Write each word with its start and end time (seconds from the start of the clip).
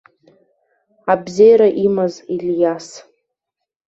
Абзиара 1.11 1.69
имаз 1.85 2.13
Илиас! 2.33 2.87